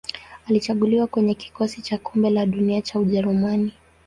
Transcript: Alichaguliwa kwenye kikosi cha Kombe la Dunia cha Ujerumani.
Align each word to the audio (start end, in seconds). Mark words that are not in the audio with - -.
Alichaguliwa 0.49 1.07
kwenye 1.07 1.33
kikosi 1.33 1.81
cha 1.81 1.97
Kombe 1.97 2.29
la 2.29 2.45
Dunia 2.45 2.81
cha 2.81 2.99
Ujerumani. 2.99 3.71